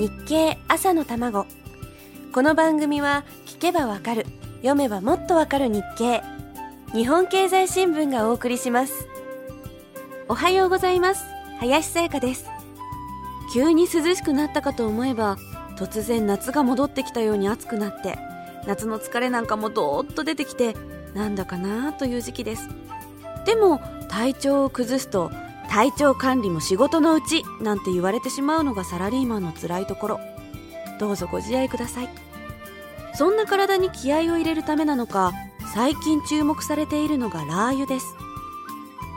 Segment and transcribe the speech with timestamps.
[0.00, 1.46] 日経朝の卵。
[2.32, 4.24] この番組は聞けばわかる。
[4.62, 6.22] 読めばもっとわかる日経。
[6.94, 9.06] 日本経済新聞がお送りします。
[10.26, 11.26] おはようございます。
[11.58, 12.46] 林さやかです。
[13.52, 15.36] 急に涼しくなったかと思えば
[15.76, 18.16] 突然夏が戻ってきたように暑くなって
[18.66, 20.76] 夏の疲れなんかもどーっと出てきて
[21.12, 22.70] なんだかなという時期です。
[23.44, 25.30] でも体調を崩すと
[25.70, 30.20] 体調管理も仕事のうちなんて言われてしまうのがサラリーマンの辛いところ。
[30.98, 32.08] どうぞご自愛ください。
[33.14, 35.32] そんな体に気合を入れるためなのか
[35.72, 38.14] 最近注目されているのがラー油です。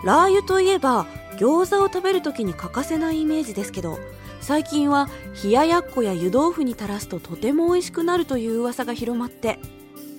[0.05, 1.07] ラー油といえば
[1.37, 3.97] 餃子を食べる時に欠かせないイメージですけど
[4.39, 5.09] 最近は
[5.43, 9.57] 冷ややっこや湯豆腐に垂らすととても美味しくなるという噂が広まって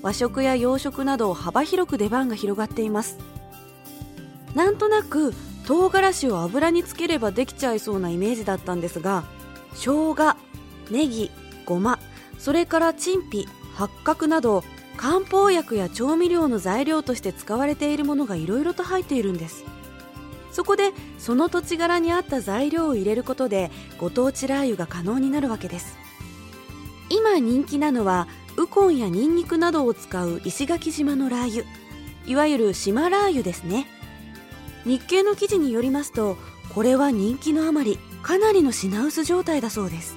[0.02, 3.18] 和食や洋食など幅広く出番が広がっています。
[4.54, 5.32] なんとなく
[5.66, 9.24] 唐辛子を油につければできちゃいそうなイメージだったんですが
[9.74, 10.36] 生姜
[10.90, 11.30] ネギ
[11.64, 11.98] ごま
[12.38, 14.62] それから陳皮八角など
[14.96, 19.64] 漢方薬や調味料の材料として使われているものがいろいろと入っているんです。
[20.52, 25.96] そこでその土地柄に合った材料を入れることでご当地ラー油が可能になるわけです。
[27.10, 31.64] 今人気なのはウコンやニンニクなどを使う石垣島のラー油。
[32.26, 33.88] いわゆる島ラー油ですね。
[34.84, 36.36] 日経の記事によりますと
[36.74, 40.16] これは人気のあまりかなりの品薄状態だそうです。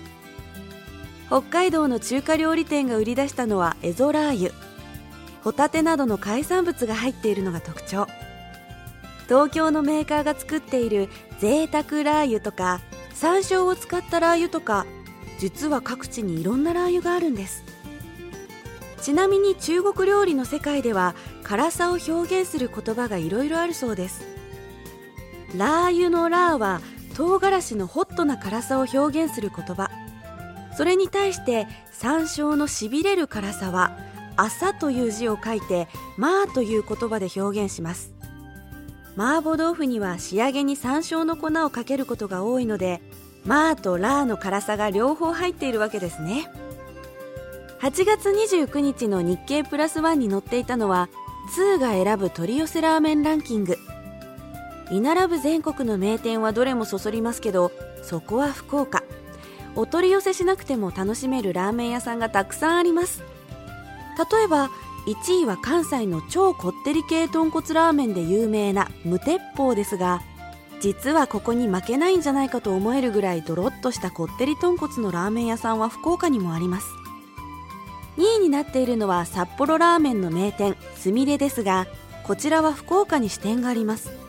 [1.27, 4.53] 北海道の中華料理店が売り出したのはエゾラー油。
[5.43, 8.07] ホタテなどの海産物が入っているのが特徴。
[9.27, 12.79] 東京のメーカーが作っている贅沢ラー油とか
[13.13, 14.85] 山椒を使ったラー油とか
[15.37, 17.63] 実は各地にいろんなラー油があるんです。
[19.01, 24.36] ちなみに中国料理の世界では辛さを表現する言葉がいろいろあるそうです。
[25.55, 26.81] ラー油のラーは
[27.15, 29.89] 唐辛子のホットな辛さを表現する言葉。
[30.75, 33.97] それに対して山椒のしびれる辛さは
[34.35, 38.13] 朝という字を書いてマーという言葉で表現します。
[39.15, 43.01] 麻婆豆腐には仕上げに山椒の粉をかけることが多いので
[43.45, 46.51] マーとラーの辛さが両方入っているわけですね。
[47.79, 51.09] 8月29日の日経プラスワンに載っていたのは
[51.55, 53.77] 2が選ぶ取り寄せラーメンランキング。
[54.91, 57.71] 居並ぶ全国の名店はどれもそそりますけど
[58.03, 59.03] そこは福岡。
[59.75, 63.21] お取り寄せしなくても楽しめるラーメン屋さんがたくさんあります。
[64.31, 64.71] 例えば
[65.05, 70.21] 1位は関西の超こってり系豚骨ラーメンで有名な無鉄砲ですが
[70.81, 76.87] 実はここに負けないんじゃないかと思えるぐらいドロッとしたこってり豚骨のラーメン屋さんは福岡にもあります。
[78.17, 81.85] 2位になっているのは札幌ラーメンの名店すみれですが
[82.23, 84.26] こちらは福岡に支店があります。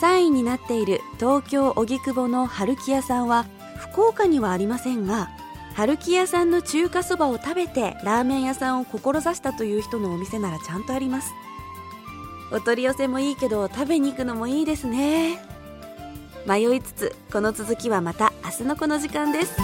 [0.00, 3.44] 3位になっている東京荻窪の春木屋さんは
[3.76, 5.28] 福岡にはありませんが
[5.74, 11.32] 春木屋さんの中華そばを食べてラーメン屋さんを志したという人のお店ならちゃんとあります。
[12.52, 15.38] お取り寄せもいいけど食べに行くのもいいですね。
[16.46, 19.56] 迷いつつこの続きはまた明日のこの時間です。